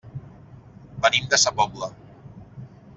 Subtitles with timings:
[1.05, 1.93] Venim de sa Pobla.